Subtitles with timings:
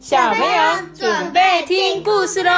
[0.00, 0.48] 小朋友
[0.94, 2.50] 准备听故事喽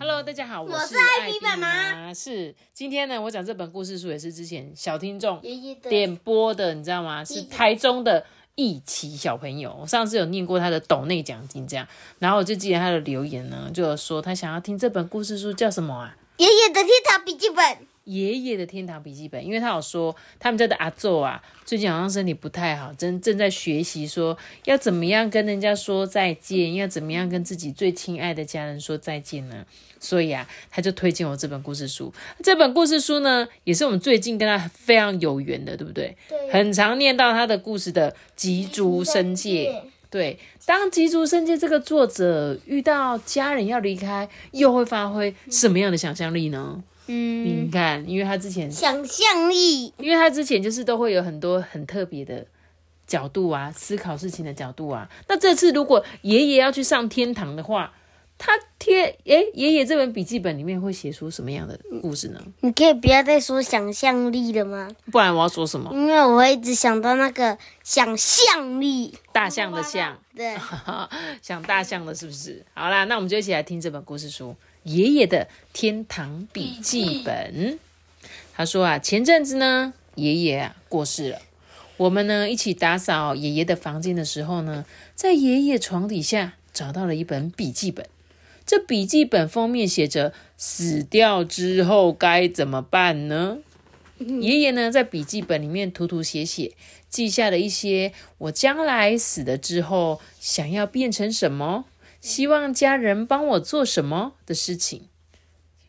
[0.00, 2.12] ！Hello，大家好，我是艾比妈妈。
[2.12, 5.40] 是今天呢，我讲这本故事书也是之前小听众
[5.88, 7.24] 点播的，你知道吗？
[7.24, 9.78] 是台中的易奇小朋友。
[9.80, 11.86] 我上次有念过他的斗内奖金，这样，
[12.18, 16.16] 然后我就记得他的留言呢，就有说他想要听这本故事书叫什么啊？
[16.38, 17.85] 爷爷的天堂笔记本。
[18.06, 29.64] 爷爷的天堂笔记本，因为他有说他们家的阿宙啊，最近好像身体不太好，正正在学习说要怎么样跟人家说再见，要怎么样跟自己最亲爱的家人说再见呢？
[29.98, 32.12] 所以啊，他就推荐我这本故事书。
[32.42, 36.16] 这本故事书呢，也是我们最近跟他非常有缘的，对不对？
[36.28, 36.52] 对。
[36.52, 39.82] 很常念到他的故事的吉竹生界。
[40.08, 46.76] 对，当吉竹生界这个作者遇到家人要离开，又会发挥什么样的想象力呢？
[46.76, 52.46] 嗯，你看，因为他之前想象力，因为他之前就是都会有很多很特别的
[53.06, 55.08] 角度啊，思考事情的角度啊。
[55.28, 57.92] 那这次如果爷爷要去上天堂的话，
[58.38, 62.42] 他贴哎，爷爷这本笔记本里面会写出什么样的故事呢？
[62.60, 64.90] 你可以不要再说想象力了吗？
[65.10, 65.90] 不然我要说什么？
[65.94, 70.54] 因为我会一直想到那个想象力，大象的象，对，
[71.40, 72.62] 想大象的是不是？
[72.74, 74.54] 好啦，那我们就一起来听这本故事书。
[74.86, 77.80] 爷爷的天堂笔记本，
[78.54, 81.40] 他说啊，前阵子呢，爷爷啊过世了。
[81.96, 88.06] 我们呢一起打扫爷爷的房间的时候呢，在爷爷床底下找到了一本笔记本。
[88.64, 93.58] 这笔记本封面写着“死掉之后该怎么办呢？”
[94.40, 96.72] 爷爷呢在笔记本里面涂涂写写，
[97.10, 101.86] 记下了一些我将来死了之后想要变成什么。
[102.26, 105.02] 希望家人帮我做什么的事情，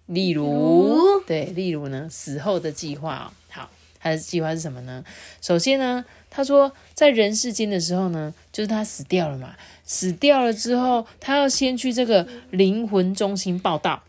[0.05, 3.25] 例如，对，例如呢，死后的计划哦。
[3.49, 5.03] 好，他的计划是什么呢？
[5.41, 14.03] 首先呢，他说在人世间的时候呢，就是他死掉了嘛，死掉了之后，他要先去这个灵魂中心报道。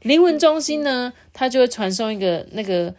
[0.00, 2.94] 灵魂中心呢，他就会传送一个那个，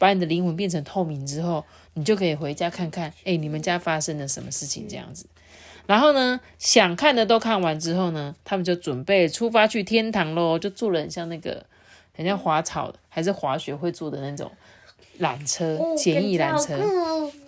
[0.00, 1.64] 把你的灵魂变成透明之后，
[1.94, 5.26] 你就可以回家看看，哎，你们家发生了什么事情这样子。
[5.90, 10.56] 然后呢，想看的都看完之后呢，他们就准备出发去天堂喽。
[10.56, 11.66] 就坐了很像那个，
[12.14, 14.52] 很像滑草还是滑雪会坐的那种
[15.18, 16.78] 缆车，简易缆车。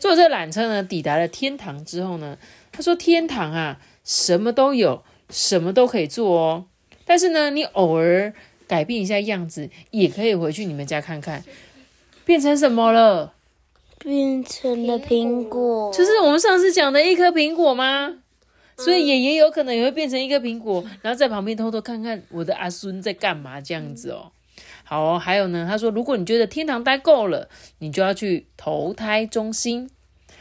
[0.00, 2.36] 坐这缆车呢，抵达了天堂之后呢，
[2.72, 6.64] 他说：“天堂啊，什么都有，什么都可以做哦。
[7.04, 8.34] 但是呢，你偶尔
[8.66, 11.44] 改变一下样子，也可以回去你们家看看，
[12.24, 13.34] 变成什么了？
[14.00, 18.16] 变成了苹果，就是我们上次讲的一颗苹果吗？”
[18.76, 24.32] 所以爷爷有可能也会变成一个苹果，然后在旁边偷偷看看我的阿孙在干嘛这样子哦。
[24.84, 29.88] 好，还有呢，他说如果你觉得天堂待够了，你就要去投胎中心。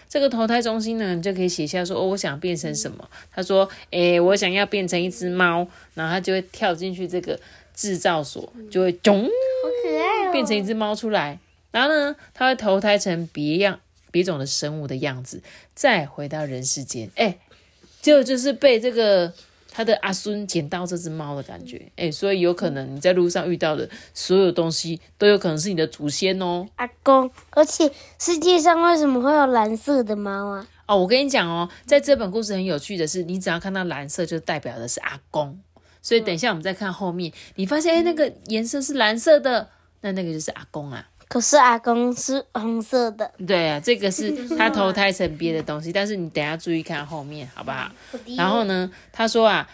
[0.09, 3.09] 这个投胎中心呢，你就可以写下说哦，我想变成什么。
[3.31, 7.39] 他说，诶，我想要变成一只猫，然后他就会跳进去这个
[7.73, 9.29] 制造所，就会咚，好
[9.83, 11.39] 可爱哦，变成一只猫出来。
[11.71, 13.79] 然后呢，他会投胎成别样
[14.11, 15.41] 别种的生物的样子，
[15.73, 17.09] 再回到人世间。
[17.15, 17.37] 哎。
[18.01, 19.31] 就就是被这个
[19.71, 26.67] 他的阿孙捡到这只猫的感觉，哎，所以有可能你在路上遇到的所有东西都有可能是你的祖先哦。
[26.75, 30.67] 阿公，而且世界上为什么会有蓝色的猫啊？
[30.87, 35.57] 哦，我跟你讲哦，在这本故事很有趣的是，你只要看到蓝色，就代表的是阿公。
[36.01, 39.69] 所以等一下我们再看后面，你发现哎，那个颜色是蓝色的，
[40.01, 41.07] 那那个就是阿公啊。
[41.31, 47.89] 可是阿公是红色的，对啊，这个是他投胎成别的东西，但是你等下注意看后面，好不好？
[48.35, 49.65] 然后呢，他说啊，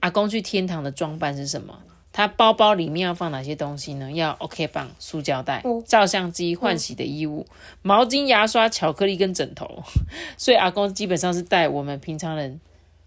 [0.00, 1.74] 阿公去天堂的装扮是什么？
[2.12, 4.12] 他包包里面要放哪些东西呢？
[4.12, 7.46] 要 OK 棒、塑胶袋、照相机、换洗的衣物、
[7.80, 9.82] 毛巾、牙刷、巧克力跟枕头。
[10.36, 12.60] 所以阿公基本上是带我们平常人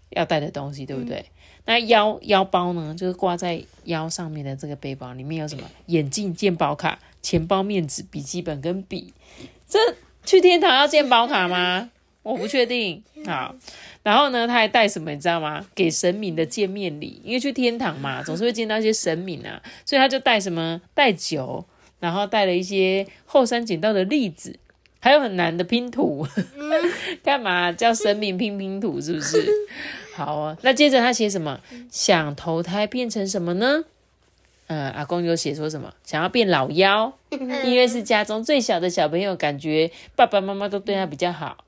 [0.08, 1.24] 要带的东西，对不对？
[1.64, 5.62] 那腰腰包呢，就是挂在腰上面的这个背包里面有什么？
[5.86, 6.98] 眼镜、健保卡。
[7.22, 9.12] 钱包、面纸、笔记本跟笔，
[9.68, 9.78] 这
[10.24, 11.90] 去天堂要见宝卡吗？
[12.22, 13.02] 我不确定。
[13.24, 13.54] 好，
[14.02, 15.10] 然后呢，他还带什么？
[15.10, 15.66] 你知道吗？
[15.74, 20.80] 给神明的见面礼，因为去天堂嘛，总是会见到一些神明啊，所以他就带什么？
[20.92, 21.64] 带酒，
[21.98, 24.58] 然后带了一些后山捡到的栗子，
[25.00, 26.26] 还有很难的拼图。
[27.24, 29.00] 干嘛叫神明拼拼图？
[29.00, 29.46] 是不是？
[30.14, 31.58] 好啊，那接着他写什么？
[31.90, 33.84] 想投胎变成什么呢？
[34.72, 35.92] 嗯，阿公有写说什么？
[36.04, 41.64] 想要变老妖，因为是家中最小的小朋友，感觉爸爸妈妈都对他比较好。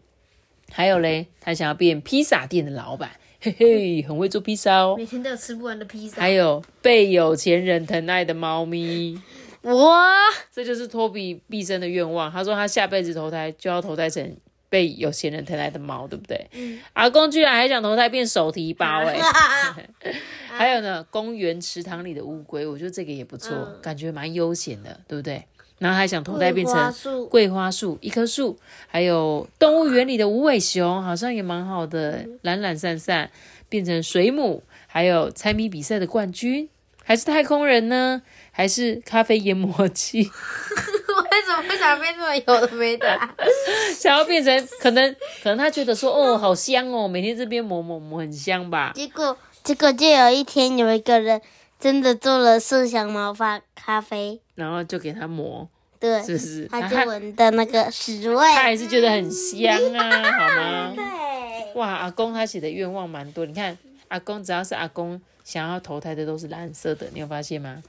[0.70, 3.10] 还有嘞，他想要变披萨店的老板，
[3.40, 6.22] 嘿嘿，很会做披萨哦，每天都有吃不完的披萨。
[6.22, 9.20] 还有被有钱人疼爱的猫咪，
[9.62, 10.08] 哇，
[10.54, 12.31] 这就是托比毕生的愿望。
[12.31, 14.37] 他说他下辈子投胎就要投胎成
[14.70, 16.49] 被有钱人疼爱的猫，对不对？
[16.93, 19.19] 阿公居然还想投胎变手提包哎、
[20.62, 25.44] 还有呢，公园池塘里的乌龟，我觉得这个也不错，嗯感觉蛮悠闲的，对不对？
[25.81, 28.56] 然后还想投胎变成桂花树一棵树，
[28.87, 33.29] 还有动物园里的无尾熊，好像也蛮好的，懒懒散散
[33.69, 36.69] 变成水母，还有猜谜比赛的冠军，
[37.03, 38.23] 还是太空人呢？
[38.53, 40.20] 还是咖啡研磨器？
[40.23, 43.35] 为什么会想变这么有的没的啊？
[43.99, 45.12] 想要变成可能
[45.43, 48.93] 可能他觉得说哦好香哦，每天这边磨磨磨很香吧？
[48.94, 51.41] 结果结果就有一天有一个人
[51.79, 55.69] 真的做了麝香毛发咖啡，然后就给他磨，
[56.00, 56.67] 对，是不是？
[56.67, 58.37] 他他就闻到那个屎味。
[58.37, 60.93] 他还是觉得很香啊，好吗？
[60.94, 63.76] 对，哇，阿公他写的愿望蛮多，你看
[64.09, 67.82] 阿公只要是阿公想要投胎的都是蓝色的，你有发现吗？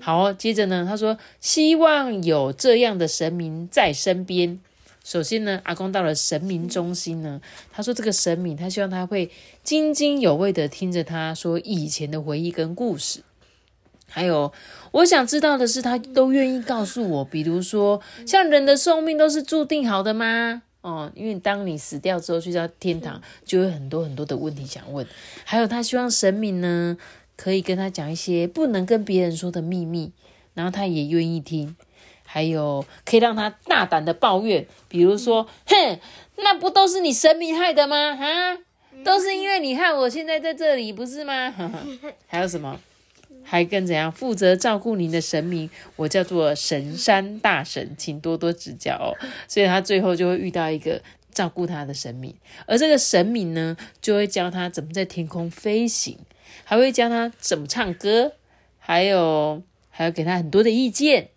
[0.00, 4.60] 好哦，接着呢，他说希望有这样的神明在身边。
[5.08, 7.40] 首先呢，阿公到了神明中心呢，
[7.72, 9.30] 他说这个神明他希望他会
[9.64, 13.22] 津津有味的听着他说以前的回忆跟故事。
[14.06, 14.52] 还有，
[14.92, 20.62] 我想知道的是，他都愿意告诉我，比如说，像人的寿命都是注定好的吗？
[20.82, 25.06] 哦，因为当你死掉之后去到天堂，就有很多很多的问题想问。
[25.44, 26.98] 还有，他希望神明呢
[27.34, 30.12] 可以跟他讲一些不能跟别人说的秘密，
[30.52, 31.74] 然后他也愿意听。
[32.30, 35.98] 还有，可以让他大胆的抱怨，比如说，哼，
[36.36, 38.14] 那不都是你神明害的吗？
[38.14, 38.58] 哈，
[39.02, 41.54] 都是因为你害我现在在这里，不是吗？
[42.28, 42.78] 还有什么？
[43.42, 49.16] 还跟怎样负责照顾您的神明，我叫做神山大神，请多多指教哦。
[49.48, 51.00] 所以他最后就会遇到一个
[51.32, 52.34] 照顾他的神明，
[52.66, 56.18] 而这个神明呢，就会教他怎么在天空飞行，
[56.64, 58.32] 还会教他怎么唱歌，
[58.78, 61.30] 还有还有给他很多的意见。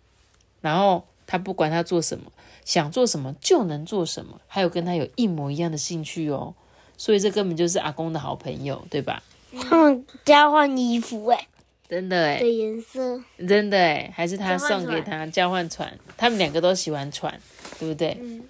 [0.62, 2.32] 然后他不管他做什么，
[2.64, 6.54] 想做什么就能做什么，还有跟他有一模一样的兴趣哦。
[6.96, 9.22] 所以这根本就是阿公的好朋友，对吧？
[9.68, 11.46] 他们交换衣服哎
[11.88, 17.38] 真的哎，的颜色，真的哎，还是他送给船他交换船，他们两个都喜欢船，
[17.78, 18.16] 对不对？
[18.20, 18.42] 嗯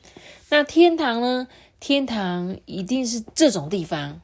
[0.50, 1.48] 那天堂呢？
[1.80, 4.20] 天堂一定是这种地方，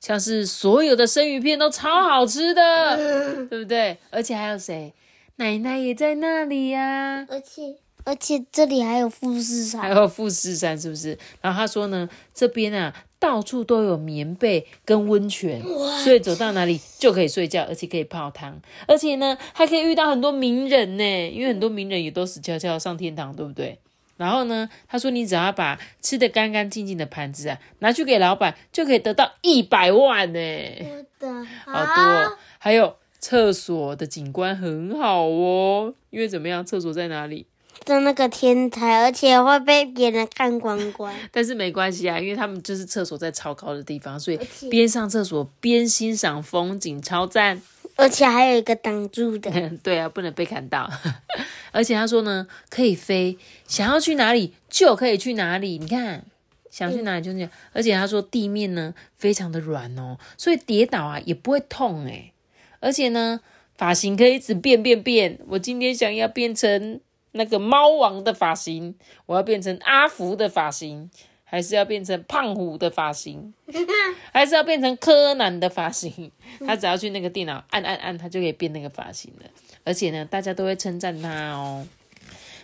[0.00, 2.96] 像是所有的生鱼片都超好吃的，
[3.46, 3.98] 对不对？
[4.10, 4.92] 而且还有谁？
[5.36, 11.18] 奶奶也在那里呀、而且而且这里还有富士山，还有富士山，是不是？
[11.40, 15.60] 然后他说呢，这边啊到处都有棉被跟温泉，
[16.02, 23.78] 所以走到哪里就可以睡觉，而且可以泡汤，而且呢还可以遇到很多名人呢，因为很多名人也都死翘翘上天堂，对不对？
[24.16, 32.02] 然后呢，他说你只要把吃的干干净净的盘子啊拿去给老板，就可以得到一百万呢，我的好多。
[32.02, 37.46] 哦、还有厕所的景观很好哦，因为怎么样，厕所在哪里？
[37.84, 41.14] 在那个天台，而且会被别人看光光。
[41.30, 47.60] 但是没关系啊，因为他们就是厕所在超高的地方，所以且边上厕所边欣赏风景，超赞。
[47.96, 49.50] 而且还有一个挡住的，
[49.82, 50.90] 对啊，不能被看到。
[51.72, 55.78] 而且他说呢，可以飞，想要去哪里就可以去哪里。
[55.78, 56.24] 你看，
[56.70, 57.48] 想去哪里就去。
[57.72, 62.32] 而且他说地面呢非常的软哦，所以跌倒啊也不会痛诶。
[62.80, 63.40] 而且呢，
[63.74, 65.38] 发型可以一直变变变。
[65.48, 67.00] 我今天想要变成
[67.32, 68.94] 那个猫王的发型，
[69.26, 71.10] 我要变成阿福的发型，
[71.44, 73.52] 还是要变成胖虎的发型，
[74.32, 76.30] 还是要变成柯南的发型？
[76.66, 79.50] 他只要去那个电脑按按按，他就可以变那个发型了。
[79.84, 81.86] 而且呢，大家都会称赞他哦。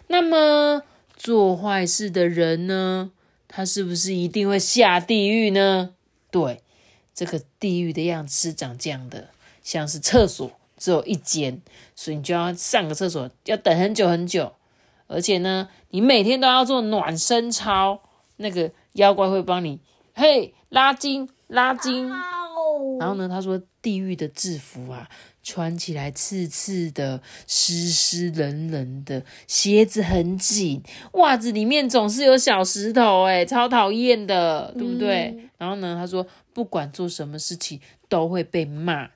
[0.09, 0.83] 那么
[1.17, 3.13] 做坏事的人呢，
[3.47, 5.95] 他是不是一定会下地狱呢？
[6.31, 6.61] 对，
[7.15, 9.29] 这个地狱的样子是长这样的，
[9.63, 11.61] 像是厕所只有一间，
[11.95, 14.53] 所以你就要上个厕所要等很久很久，
[15.07, 18.01] 而且呢，你每天都要做暖身操，
[18.37, 19.81] 那个妖怪会帮你
[20.15, 22.11] 嘿拉筋拉筋。
[22.99, 25.09] 然后呢，他说地狱的制服啊，
[25.43, 35.49] 穿起来刺刺的、湿湿冷冷的，鞋子很紧，袜子里面总是有小石头，哎，超讨厌的，对不对？
[35.59, 39.11] 然后呢，他说不管做什么事情都会被骂，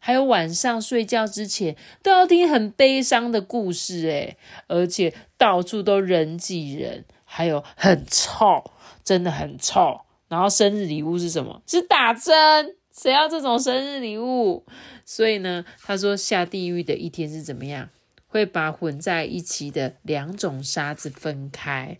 [0.00, 8.64] 还有晚上睡觉之前都要听很悲伤的故事，哎，而且到处都人挤人，还有很臭，
[9.04, 10.00] 真的很臭。
[10.28, 11.62] 然后生日礼物是什么？
[11.66, 12.74] 是打针。
[12.92, 14.66] 谁要这种生日礼物？
[15.04, 17.88] 所以呢，他说下地狱的一天是怎么样？
[18.26, 21.98] 会把混在一起的两种沙子分开。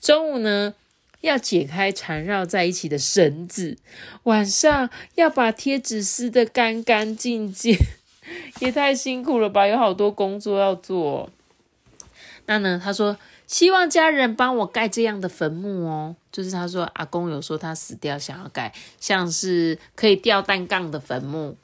[0.00, 0.74] 中午呢，
[1.20, 3.76] 要解开缠绕在一起的绳子；
[4.24, 7.76] 晚上要把贴纸撕得干干净净。
[8.60, 9.66] 也太辛苦了吧！
[9.66, 11.30] 有好多工作要做。
[12.46, 21.56] 那呢，他说希望家人帮我盖这样的坟墓哦，就是他说阿公有说他死掉想要盖，像是可以吊单杠的坟墓。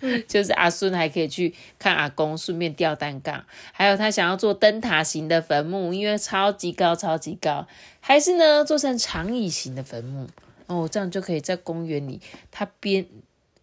[0.28, 3.44] 就是阿孙还可以去看阿公，顺便吊单杠。
[3.72, 7.66] 还有他想要做灯塔型的坟墓，因为超级高，超级高。
[8.00, 10.28] 还是呢，做成长椅型的坟墓
[10.66, 13.06] 哦，这样就可以在公园里，他边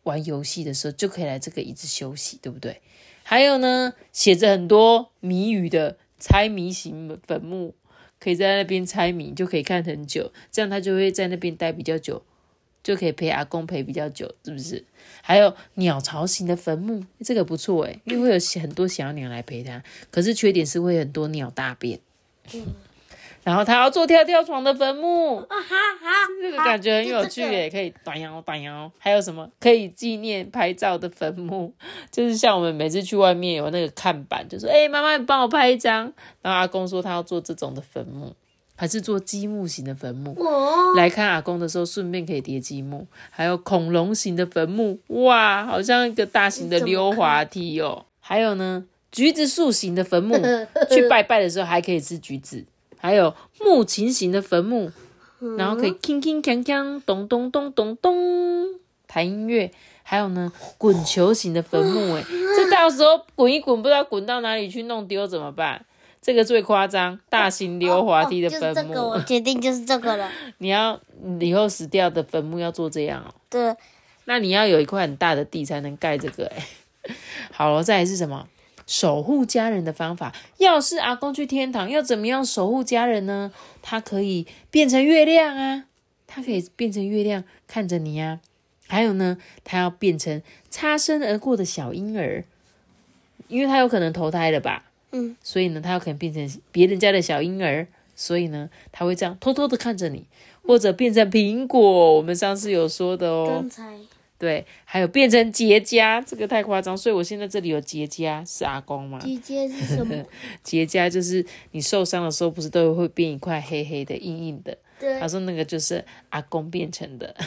[0.03, 2.81] 玩游戏的时候就可以来这个椅子休息，对不对？
[3.23, 7.73] 还有呢，写着很多谜语的猜谜型坟墓，
[8.19, 12.23] 可以在那边猜谜，就可以看很久，这样他就会在那边待比较久。
[12.85, 14.85] 就可以陪阿公陪比较久，是不是？
[15.23, 19.81] 还有鸟巢型的坟墓，这个不错诶，因为会有很多小鸟来陪他。
[20.11, 21.99] 可是缺点是会很多鸟大便。
[22.53, 22.61] 嗯
[23.43, 28.91] 然后他要做跳跳床的坟墓，啊哈哈这个感觉很有趣诶，可以短摇短摇。
[28.97, 31.71] 还有什么可以纪念拍照的坟墓？
[32.11, 36.11] 就是像我们每次去外面有那个看板，就说：“哎，妈妈，你帮我拍一张。”
[36.41, 38.35] 然后阿公说他要做这种的坟墓。
[38.75, 40.35] 还是做积木型的坟墓，
[40.95, 43.07] 来看阿公的时候，顺便可以叠积木。
[43.29, 48.05] 还有恐龙型的坟墓，哇，好像一个大型的 溜滑梯哦。
[48.19, 50.35] 还有呢，橘子树型的坟墓，
[50.89, 52.65] 去拜拜的时候还可以吃橘子。
[52.97, 54.91] 还有木琴型的坟墓，
[55.57, 58.15] 然后可以铿铿锵锵，咚咚咚咚咚，
[59.07, 59.71] 弹音乐。
[60.07, 62.23] 还有呢，滚球型的坟墓，哎，
[62.55, 65.85] 这到时候滚一滚，不知道滚到哪里去弄丢怎么办？
[66.25, 68.73] 这个最夸张，大型溜滑梯的坟墓。
[68.73, 70.31] 这个我决定就是这个了。
[70.57, 70.99] 你要
[71.39, 73.31] 以后死掉的坟墓要做这样哦。
[73.47, 73.75] 对。
[74.23, 76.65] 那你要有一块很大的地才能盖这个哎。
[77.53, 78.47] 好了，再来是什么？
[78.87, 80.33] 守护家人的方法。
[80.57, 83.51] 要是阿公去天堂，要怎么样守护家人呢？
[83.83, 85.85] 他可以变成月亮啊，
[86.25, 88.39] 他可以变成月亮看着你呀。
[88.87, 90.41] 还有呢，他要变成
[90.71, 92.43] 擦身而过的小婴儿，
[93.47, 94.85] 因为他有可能投胎了吧。
[95.15, 100.25] 嗯，所以呢，他有可能变成别人家的小婴儿，所以呢，他会这样偷偷的看着你，
[100.63, 102.15] 或者变成苹果。
[102.15, 103.97] 我们上次有说的哦，刚才
[104.37, 106.97] 对，还有变成结痂，这个太夸张。
[106.97, 109.17] 所以我现在这里有结痂，是阿公吗？
[109.19, 110.13] 结痂是什么？
[110.61, 114.77] 结痂就是你受伤的时候，不是都会变一块黑黑的、硬硬的？
[114.99, 117.33] 对，他说那个就是阿公变成的。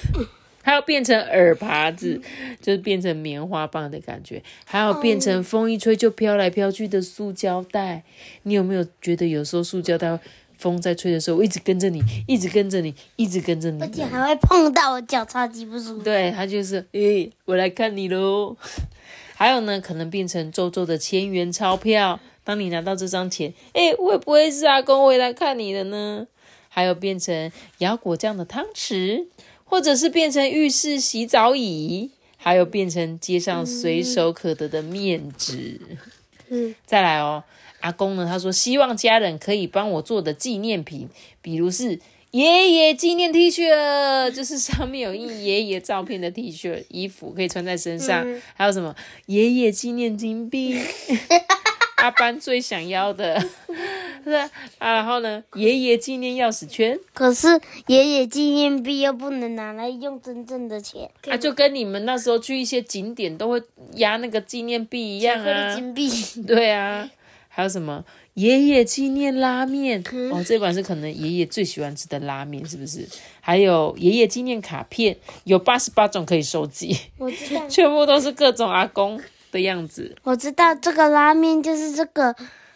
[0.69, 2.21] 还要变成耳耙子，
[2.61, 8.03] 就是变成棉花棒的感觉；还要变成风一吹就飘来飘去的塑胶袋。
[8.43, 10.21] 你有没有觉得有时候塑胶袋
[10.59, 16.03] 风在吹的时候，一直跟着你，一直跟着你，一直跟着你，而且还会碰到我脚，超级不舒服。
[16.03, 18.55] 对，它就是，诶，我来看你喽。
[19.35, 22.21] 还有呢，可能变成皱皱的千元钞票。
[22.45, 26.27] 当你拿到这张钱，诶，会不会是阿公回来看你的呢？
[26.69, 29.25] 还有变成摇果酱的汤匙。
[29.69, 35.81] 或者是变成浴室洗澡椅，还有变成街上随手可得的面纸。
[36.49, 37.45] 嗯，再来哦，
[37.81, 38.27] 阿公呢？
[38.27, 41.09] 他说希望家人可以帮我做的纪念品，
[41.43, 48.27] 比如是爷爷纪念 T 恤，就是上面有印爷爷照片的 T 恤衣服，可以穿在身上。
[48.55, 48.97] 还有什么
[49.27, 50.79] 爷爷纪念金币？
[51.99, 53.41] 阿班最想要的，
[54.25, 56.99] 是啊，然后呢，爷爷纪念钥匙圈。
[57.13, 61.11] 可是爷爷纪念币又不能拿来用真正的钱。
[61.29, 63.61] 啊，就跟你们那时候去一些景点都会
[63.95, 65.75] 压那个纪念币一样啊。
[65.75, 66.09] 金币。
[66.47, 67.09] 对啊，
[67.49, 70.01] 还有什么爷爷纪念拉面？
[70.33, 73.09] 哦，这款是可能爷爷最喜欢吃的拉面，是不是？
[73.41, 76.97] 还有爷爷纪念卡片，有八十八种可以收集。
[77.19, 77.67] 我知道。
[77.69, 79.21] 全部都是各种阿公。
[79.51, 82.35] 的样子，我知道这个拉面就是这个，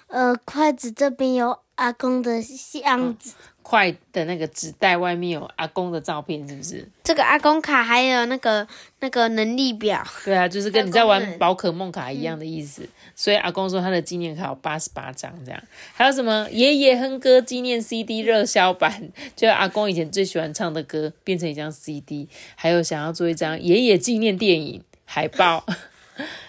[0.08, 2.42] 呃，筷子这边有阿公的
[2.82, 6.88] 样子，筷的那个纸袋外面有阿公的照片，是不是？
[7.02, 8.66] 这个阿公卡还有那个
[9.00, 12.88] 那个能力表，对啊，就是跟你在玩宝可梦卡一样的意思。
[13.14, 15.62] 所以阿公说他的纪念卡有八十八张，这样
[15.94, 25.64] 还有什么爷爷哼歌纪念 CD 热销版，就阿公以前最喜欢唱的歌变成一张 CD，还有想要做一张爷爷纪念电影海报。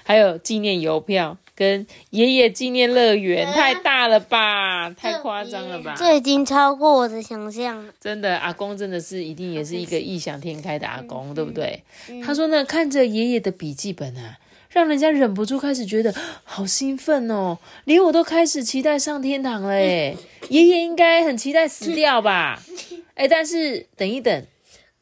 [0.04, 5.96] 还有纪念邮票跟爷爷纪念乐园，太大了吧，太夸张了吧？
[5.98, 7.94] 这已经超过我的想象了。
[8.00, 11.84] 真的，阿公真的是一定也是一个异想天开的阿公，对不对？
[12.26, 14.38] 他说呢，看着爷爷的笔记本啊，
[14.70, 20.18] 让人家忍不住开始觉得好兴奋哦，连我都开始期待上天堂了诶
[20.50, 22.62] 爷爷应该很期待死掉吧？
[23.14, 24.46] 哎，但是等一等，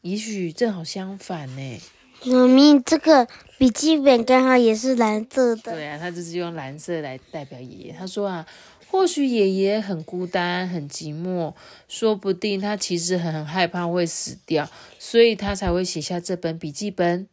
[0.02, 1.80] 也许正好相反呢。
[2.24, 3.26] 妈咪，这个
[3.58, 5.72] 笔记本刚好也是蓝色的。
[5.72, 7.92] 对啊，他就是用蓝色来代表爷爷。
[7.92, 8.46] 他说啊，
[8.88, 11.54] 或许爷爷很孤单、很寂寞，
[11.88, 17.26] 说不定他其实很害怕会死掉，所以他才会写下这本笔记本，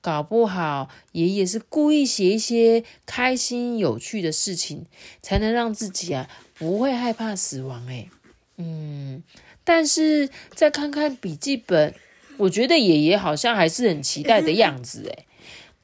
[0.00, 4.86] 搞不好爷爷是故意写一些开心有趣的事情，
[5.20, 7.84] 才能让自己啊不会害怕死亡。
[7.88, 8.08] 诶
[8.56, 9.22] 嗯，
[9.64, 11.94] 但是再看看笔记本，
[12.38, 15.04] 我觉得爷爷好像还是很期待的样子。
[15.04, 15.26] 诶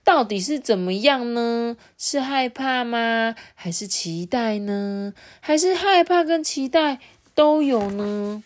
[0.03, 1.77] 到底是怎么样呢？
[1.97, 3.35] 是害怕吗？
[3.55, 5.15] 还是期待呢？
[5.41, 7.01] 还是害怕跟期待
[7.35, 8.43] 都有呢？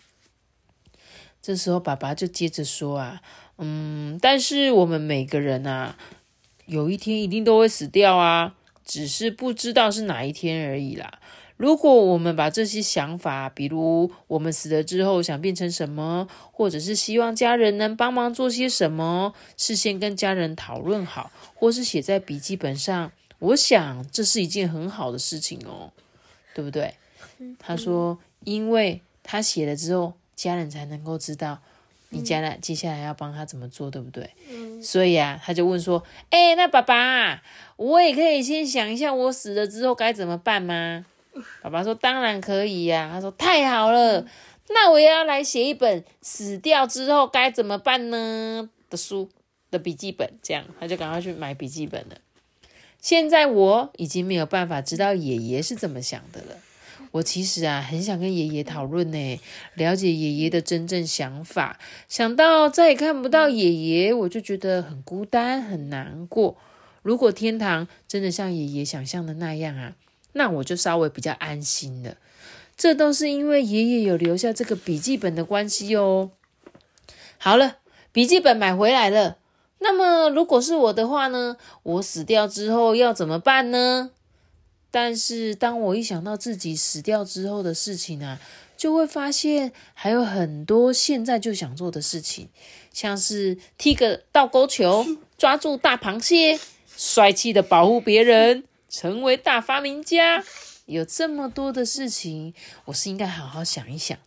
[1.41, 3.21] 这时候爸爸就接着说啊，
[3.57, 5.97] 嗯，但是我们每个人啊，
[6.65, 8.55] 有一天一定都会死掉啊，
[8.89, 11.19] 只是不知道是哪一天而已啦。
[11.57, 25.91] 如果我们把这些想法，比如我们死了之后想变成什么，或者是希望家人能帮忙做些什么，事先跟家人讨论好，或是写在笔记本上，我想这是一件很好的事情哦，
[26.55, 26.95] 对不对？
[27.59, 31.61] 他说，因为他写了之后，家人才能够知道
[32.09, 34.29] 你将来接下来要帮他怎么做，对不对？
[34.81, 37.43] 所以啊，他就问说：“哎，那爸爸，
[37.75, 41.05] 我也可以先想一下，我死了之后该怎么办吗？”
[41.61, 44.25] 爸爸说：“当然可以呀。”他说：“太好了，
[44.69, 49.29] 那我也要来写一本死掉之后该怎么办呢的书
[49.69, 52.17] 的笔记本。”这样，他就赶快去买笔记本了。
[52.99, 56.57] 现在我已经没有办法知道爷爷是怎么想的了。
[57.11, 59.39] 我其实啊，很想跟爷爷讨论呢，
[59.75, 61.79] 了解爷爷的真正想法。
[62.07, 66.57] 想到再也看不到爷爷，我就觉得很孤单、很难过。
[67.01, 69.93] 如果天堂真的像爷爷想象的那样啊！
[70.33, 72.17] 那我就稍微比较安心了，
[72.77, 76.29] 这都是因为爷爷有留下这个笔记本的关系哦。
[77.39, 77.77] 好了，
[78.11, 79.37] 笔记本买回来了。
[79.79, 81.57] 那么如果是我的话呢？
[81.81, 84.11] 我死掉之后要怎么办呢？
[84.91, 88.39] 但是当我一想到自己死掉之后的事情啊，
[88.75, 92.49] 就会发现还有很多现在就想做的事情，
[92.91, 95.05] 像是踢个倒钩球、
[95.37, 96.59] 抓住大螃蟹、
[96.95, 98.63] 帅气的保护别人。
[98.91, 100.43] 成为大发明家，
[100.87, 102.55] 有这么多的事情，
[102.85, 104.17] 我是应该好好想一想。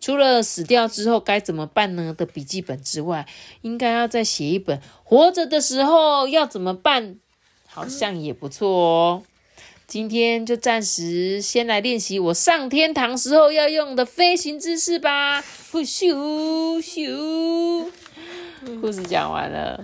[0.00, 3.28] 除了死掉之后该怎么办呢的笔记本之外，
[3.62, 7.20] 应该要再写一本活着的时候要怎么办，
[7.68, 9.22] 好像也不错哦。
[9.88, 15.40] 今天就暂时先来练习我上天堂时候要用的飞行姿势吧。
[15.40, 17.86] 咻咻，
[18.82, 19.82] 故事讲完了，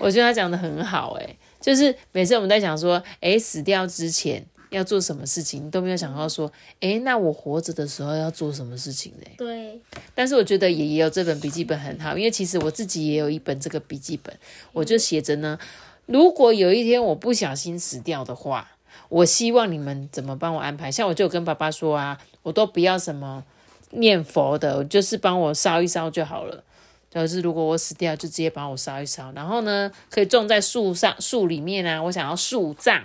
[0.00, 9.26] 我觉得他讲的很好，诶就是每次我们在想说，哎，死掉之前要做什么事情，都没有想到说，哎，那我活着的时候要做什么事情呢？
[9.38, 9.80] 对。
[10.14, 14.38] 但是我觉得爷爷有这本笔记本很好，因为其实我自己也有一本这个笔记本，
[14.74, 15.58] 我就写着呢，
[16.04, 18.72] 如果有一天我不小心死掉的话，
[19.12, 20.90] 我希望你们怎么帮我安排？
[20.90, 23.44] 像我就跟爸爸说啊，我都不要什么
[23.90, 26.64] 念佛的，就是帮我烧一烧就好了。
[27.10, 32.02] 就是如果我死掉，就直接帮我烧一烧，然后呢，可以种在树上、树里面啊。
[32.02, 33.02] 我想要树葬，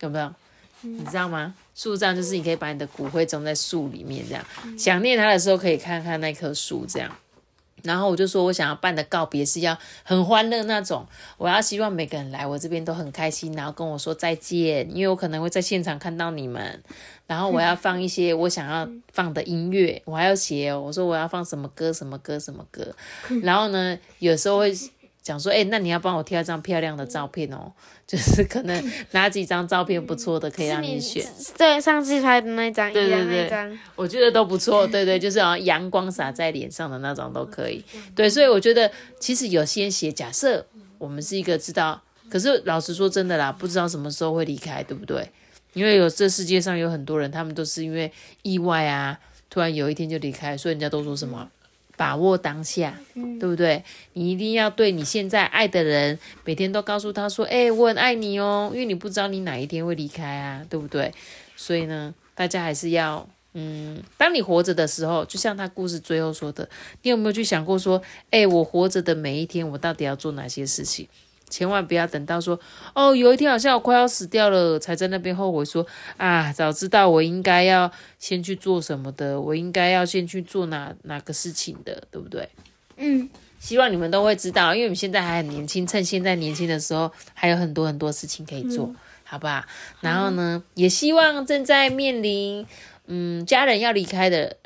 [0.00, 0.30] 有没有？
[0.82, 1.54] 你知道吗？
[1.74, 4.44] 树葬就是你可以把你的骨灰种在树里面，这样
[4.76, 7.10] 想念他的时候可以看看那棵树，这样。
[7.82, 16.82] 然后我就说我想要办的告别是要很欢乐那种，我要希望每个人来我这边都很开心，然后跟我说再见，因为我可能会在现场看到你们。
[17.26, 20.74] 然后我要放一些 我想要放的音乐，我还要写。
[20.74, 22.94] 我说我要放什么歌，什么歌，什么歌。
[23.42, 24.72] 然后呢，有时候会
[25.28, 27.70] 讲说，哎，那你要帮我挑一张漂亮的照片哦，
[28.06, 31.22] 就是可能哪几张照片不错的，可以让你选。
[31.56, 34.86] 对，上次拍的那张，对对对，我觉得都不错。
[34.86, 37.84] 对对， 就是啊，阳光洒在脸上的那种都可以。
[38.14, 45.30] 对，所以我觉得其实有些写，假设我们是一个知道，可是老实说真的啦，不知道什么时候会离开，对不对？
[45.74, 48.10] 因为有这世界上有很多人，他们都是因为
[48.42, 49.18] 意外啊，
[49.50, 51.48] 突然有一天就离开，所以人家都说什么
[51.98, 52.96] 把握当下，
[53.40, 53.82] 对不对？
[54.12, 61.12] 你一定要对你现在爱的人，每天都告诉他说：“哎，我很爱你哦。”因为你不知道你哪一天会离开啊，对不对？
[61.56, 66.68] 所以呢，大家还是要，嗯，当你活着的时候，就像他故事最后说的，
[67.02, 71.08] 你有没有去想过说：“哎，我活着的每一天，我到底要做哪些事情？”
[71.48, 72.58] 千万不要等到说
[72.94, 82.48] 哦，有一天好像我快要死掉了，才在那边后悔说啊，早知道我应该要先去做什么的，我应该要先去做哪哪个事情的，对不对？
[82.96, 89.66] 嗯，希望你们都会知道，因为我们现在还很年轻，趁现在年轻的时候还有很多很多事情可以做，好吧？
[90.00, 92.66] 然后呢，也希望正在面临
[93.06, 94.56] 嗯家人要离开的。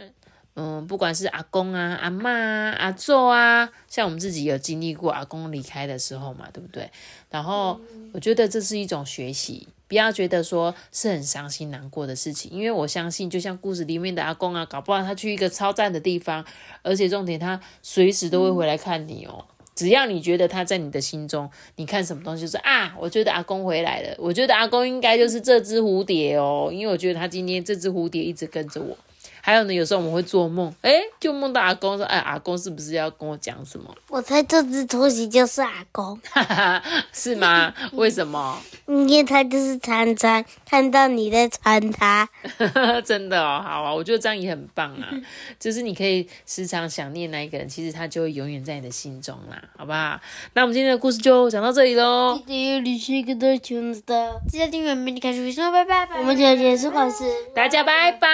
[0.55, 6.91] 嗯，不管是阿公啊、阿妈啊、阿祖啊，像我们自己有经历过阿公离开的时候嘛，对不对？
[7.31, 7.81] 然后
[8.12, 16.45] 我觉得这是一种学习，不要觉得说是很伤心难过的事情，因为我相信，就像故事里面的阿公啊，搞不好他去一个超赞的地方，
[16.83, 19.47] 而且重点他随时都会回来看你哦。
[19.75, 28.95] 只要你觉得他在你的心中，你看什么东西就是啊，我觉得阿公回来了，我觉得阿公应该就是这只蝴蝶哦，因为我觉得他今天这只蝴蝶一直跟着我。
[29.44, 33.92] 还有呢，有时候我们会做梦，哎，就梦到阿公说，哎，阿公是不是要跟我讲什么？
[34.09, 36.18] 我猜这只拖鞋就是阿公，
[37.12, 37.74] 是吗？
[37.92, 38.57] 为什么？
[38.87, 42.28] 因为他就是常常看到你在穿它。
[43.05, 45.11] 真的哦，好啊，我觉得这样也很棒啊，
[45.59, 50.20] 就是你可以时常想念那一个人，其实他就会永远在你的心中啦，好不好？
[50.55, 52.40] 那我们今天的故事就讲到这里喽。
[52.46, 56.07] 记得你是一个多穷的，记得订阅美丽开始说拜拜。
[56.18, 57.24] 我们今天结束考试，
[57.55, 58.28] 大家拜拜。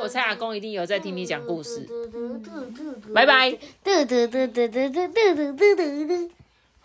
[0.00, 1.86] 我蔡阿公一定有在听你讲故事，
[3.12, 3.58] 拜拜。